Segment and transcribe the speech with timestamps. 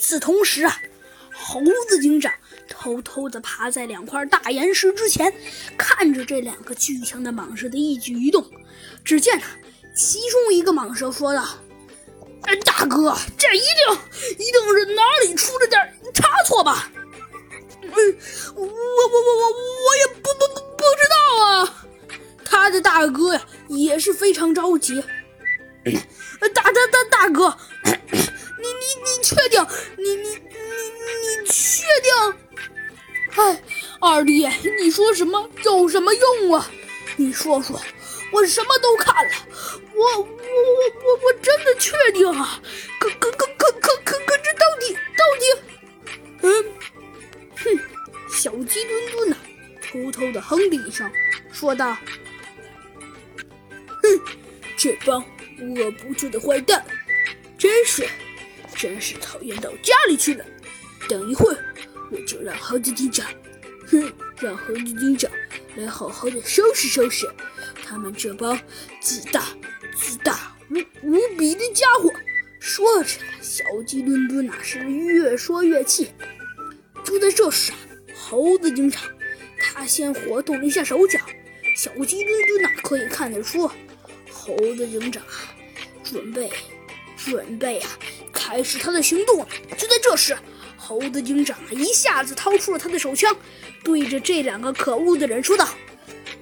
[0.00, 0.80] 此同时啊，
[1.32, 2.32] 猴子警长
[2.68, 5.32] 偷偷地爬在两块大岩石之前，
[5.76, 8.44] 看着这两个巨强的蟒蛇的一举一动。
[9.04, 9.44] 只见啊，
[9.94, 11.44] 其中一个蟒蛇说道
[12.42, 13.98] ：“哎，大哥，这一定
[14.38, 15.80] 一定是哪里出了点
[16.14, 16.90] 差错吧？”
[17.82, 17.90] 嗯，
[18.54, 21.86] 我我我我我也不不不不知道啊。
[22.44, 25.02] 他的大哥呀也是非常着急。
[26.54, 27.56] 大大大大哥，
[28.60, 29.64] 你你你确定？
[29.96, 30.34] 你你你
[31.40, 32.10] 你确定？
[33.36, 33.62] 哎，
[34.00, 36.68] 二弟，你说什么有什么用啊？
[37.16, 37.80] 你说说，
[38.32, 39.30] 我什么都看了，
[39.94, 40.26] 我我我
[41.04, 42.60] 我我真的确定啊！
[42.98, 45.44] 可可可可可可可这到底到底？
[46.42, 46.64] 嗯，
[47.56, 47.78] 哼，
[48.30, 49.36] 小鸡墩墩呐，
[49.82, 51.10] 偷偷的哼了一声，
[51.52, 51.94] 说道
[54.02, 54.20] ：“哼，
[54.76, 55.22] 这帮……”
[55.62, 56.82] 无恶不作的坏蛋，
[57.58, 58.08] 真是，
[58.80, 60.44] 真是讨厌到家里去了。
[61.06, 61.62] 等一会儿，
[62.10, 63.30] 我就让猴子警长，
[63.88, 65.30] 哼，让猴子警长
[65.76, 67.28] 来好好的收拾收拾
[67.84, 68.58] 他们这帮
[68.98, 69.48] 自大、
[69.94, 72.10] 自大无无比的家伙。
[72.58, 76.08] 说着，小鸡墩墩那是越说越气。
[77.04, 77.72] 就在这时，
[78.14, 79.02] 猴子警长
[79.58, 81.20] 他先活动了一下手脚，
[81.76, 83.70] 小鸡墩墩哪可以看得出。
[84.30, 85.22] 猴子警长
[86.02, 86.50] 准备，
[87.16, 87.90] 准备啊，
[88.50, 89.46] 开始他的行动了。
[89.78, 90.36] 就在这时，
[90.76, 93.34] 猴子警长一下子掏出了他的手枪，
[93.84, 95.68] 对着这两个可恶的人说道：“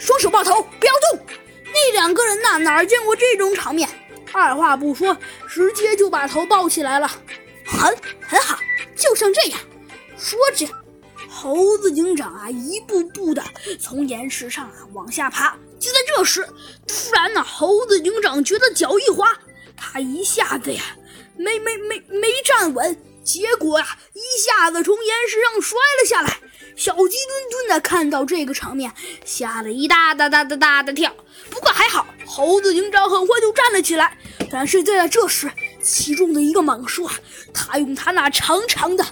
[0.00, 1.24] 双手抱头，不要动！”
[1.72, 3.88] 那两个人呐，哪儿见过这种场面，
[4.32, 5.16] 二话不说，
[5.48, 7.08] 直接就把头抱起来了。
[7.64, 8.58] 很很好，
[8.96, 9.60] 就像这样。
[10.18, 10.66] 说着，
[11.28, 13.42] 猴子警长啊，一步步的
[13.80, 15.56] 从岩石上啊往下爬。
[15.78, 16.44] 就在这时，
[16.86, 19.32] 突然呢，猴子警长觉得脚一滑，
[19.76, 20.82] 他一下子呀，
[21.36, 26.38] 没没没没站稳，结果呀，一下子从岩石上摔了下来。
[26.74, 28.90] 小鸡墩墩的看到这个场面，
[29.24, 31.14] 吓了一大大大大大的跳。
[31.50, 34.16] 不过还好，猴子警长很快就站了起来。
[34.50, 35.50] 但是就在这时，
[35.82, 37.02] 其中的一个蟒蛇，
[37.52, 39.04] 他用他那长长的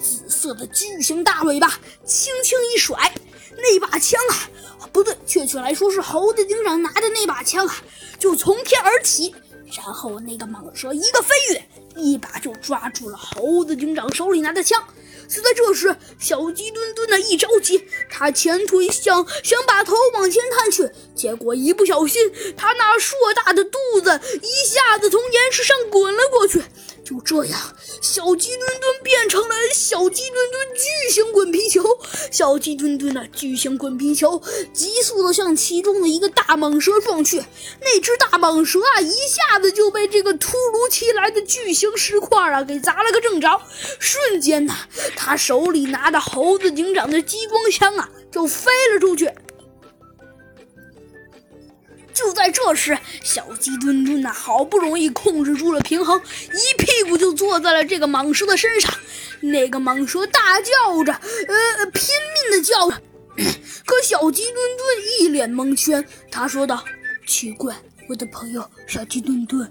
[0.00, 3.14] 紫色的巨型大尾巴轻轻一甩，
[3.56, 4.50] 那把枪啊。
[4.92, 7.76] 不对，确切来说是猴子警长拿的那把枪啊，
[8.18, 9.34] 就从天而起，
[9.76, 14.82] 然后那个蟒蛇一个飞跃，一把就抓住了猴子警长手里拿的枪。
[15.26, 26.62] 就在这时，小鸡墩墩的一着急，他前腿想想把头往前探去，结果一不小心，他那硕大的肚子一下子从岩石上滚了过去。
[27.04, 27.60] 就这样，
[28.00, 31.84] 小鸡墩墩变成了小鸡墩墩巨型滚皮球。
[32.30, 34.42] 小鸡墩墩的巨型滚皮球
[34.72, 37.44] 急速的向其中的一个大蟒蛇撞去。
[37.82, 43.60] 那只大蟒蛇啊，一下子就被这个突如其来的巨型石块啊给砸了个正着。
[43.98, 44.74] 瞬间呢，
[45.14, 49.30] 他手里拿着猴子警长的激光枪啊就飞了出去。
[52.14, 58.94] 就在这时，小鸡墩墩呐，好不容易控制住了平衡，一屁股就坐在了这个蟒蛇的身上。
[59.40, 63.02] 那个蟒蛇大叫着，呃，拼命的叫着。
[63.84, 64.86] 可小鸡墩墩
[65.20, 66.84] 一脸蒙圈，他说道
[67.26, 67.74] ：“奇怪，
[68.08, 69.70] 我的朋友小鸡墩墩，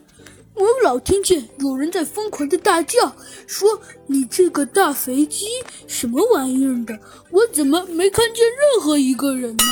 [0.53, 3.15] 我老听见有人在疯狂的大叫，
[3.47, 5.47] 说你这个大肥鸡
[5.87, 6.99] 什么玩意儿的，
[7.31, 9.63] 我怎么没看见任何一个人呢？”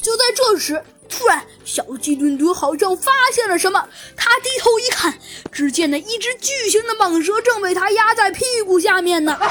[0.00, 0.80] 就在这时。
[1.18, 5.18] 突然，小鸡墩墩好像发现了什么，他低头一看，
[5.50, 9.38] 只见那一只巨型的蟒蛇正被他压在屁股下面呢。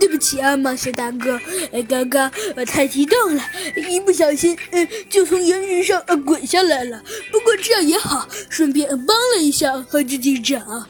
[0.00, 1.38] 对不起啊，蟒蛇大哥，
[1.88, 3.44] 刚刚我太激动了，
[3.88, 7.02] 一不小心，嗯，就从岩石上呃滚下来了。
[7.30, 10.88] 不过这样也好，顺便帮了一下和自己长。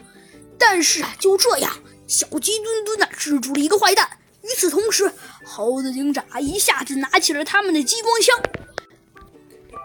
[0.56, 1.70] 但是啊，就这样，
[2.06, 4.08] 小鸡墩墩呢制住了一个坏蛋。
[4.42, 5.10] 与此同时，
[5.44, 8.38] 猴子警长一下子拿起了他们的激光枪，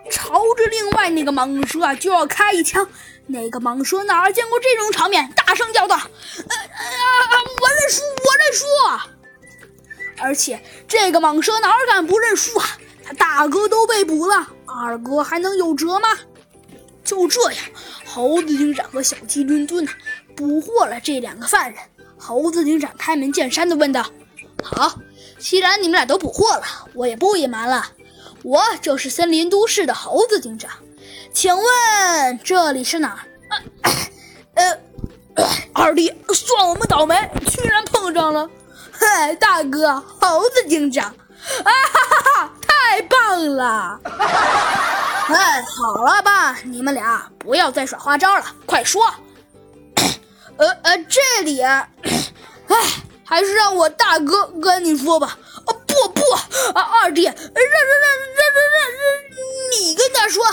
[0.10, 2.88] 朝着另外那个蟒蛇啊就要开一枪。
[3.28, 7.34] 那个蟒蛇哪儿见过这种场面，大声叫道：“啊啊！
[7.62, 8.66] 我认输，我认输！”
[10.20, 12.78] 而且这个蟒蛇哪敢不认输啊？
[13.04, 16.08] 他大哥都被捕了，二哥还能有辙吗？
[17.04, 17.66] 就这样，
[18.06, 19.92] 猴子警长和小鸡墩墩呢
[20.36, 21.82] 捕获了这两个犯人。
[22.18, 24.10] 猴子警长开门见山地问道。
[24.76, 24.94] 好，
[25.40, 27.86] 既然你们俩都捕获了，我也不隐瞒了，
[28.44, 30.70] 我就是森林都市的猴子警长。
[31.34, 33.20] 请问这里是哪儿？
[34.56, 34.78] 呃，
[35.74, 37.16] 二弟，算我们倒霉，
[37.48, 38.50] 居然碰上了。
[38.92, 44.00] 嗨，大哥，猴子警长，啊哈哈哈，太棒了！
[45.30, 49.06] 哎，好了吧，你们俩不要再耍花招了，快说，
[50.58, 51.88] 呃呃，这里啊，
[52.68, 52.76] 哎，
[53.28, 55.38] 还是让我大哥跟你说吧。
[55.66, 56.22] 啊不不
[56.74, 60.46] 啊，二弟，让让让让让让让你跟他说。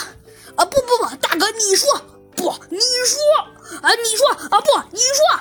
[0.57, 2.01] 啊不不不，大哥你说
[2.37, 3.19] 不，你说
[3.81, 5.41] 啊你说啊不你说。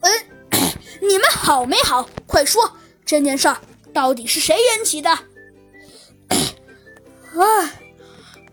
[0.00, 0.26] 嗯，
[1.00, 2.08] 你们好没好？
[2.26, 2.70] 快说，
[3.06, 3.54] 这件事
[3.94, 5.10] 到底是谁引起的？
[6.28, 7.80] 哎，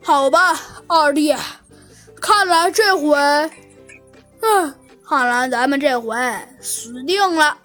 [0.02, 1.36] 好吧，二弟。
[2.22, 3.18] 看来这回，
[4.42, 4.74] 嗯，
[5.08, 6.16] 看来咱们这回
[6.60, 7.58] 死定了。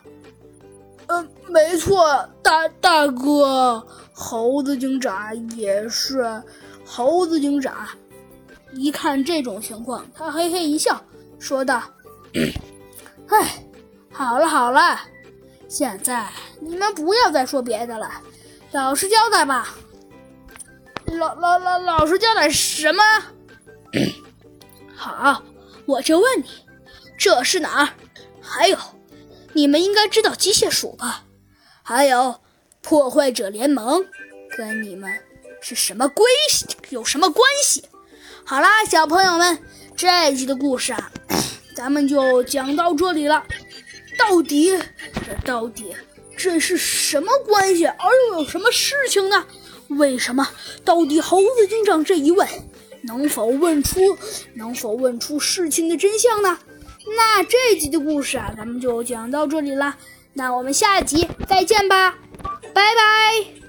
[1.07, 6.43] 嗯，没错，大大哥，猴子警长也是。
[6.85, 7.87] 猴子警长
[8.75, 11.01] 一看这种情况，他嘿嘿一笑，
[11.39, 11.83] 说道
[13.29, 13.65] ：“哎，
[14.13, 15.01] 好了好了，
[15.69, 16.27] 现在
[16.61, 18.11] 你们不要再说别的了，
[18.73, 19.69] 老实交代吧。
[21.07, 23.03] 老老老老实交代什么？”
[24.95, 25.43] 好，
[25.87, 26.45] 我就问你，
[27.21, 27.91] 这是哪儿？
[28.41, 28.79] 还有，
[29.53, 31.25] 你们应该知道机械鼠吧？
[31.83, 32.41] 还有，
[32.81, 34.03] 破坏者联盟
[34.57, 35.13] 跟你们
[35.61, 36.67] 是什么关系？
[36.89, 37.85] 有什么关系？
[38.43, 39.59] 好啦，小朋友们，
[39.95, 41.13] 这一集的故事啊，
[41.77, 43.45] 咱们就讲到这里了。
[44.19, 44.71] 到底，
[45.27, 45.95] 这到底
[46.39, 47.85] 这是什么关系？
[47.85, 49.47] 而又有什么事情呢？
[49.91, 50.49] 为什么？
[50.87, 52.49] 到底猴子警长这一问？
[53.03, 54.17] 能否问出
[54.55, 56.59] 能否问出事情的真相呢？
[57.06, 59.97] 那这集的故事啊，咱们就讲到这里了。
[60.32, 62.19] 那我们下集再见吧，
[62.73, 63.60] 拜拜。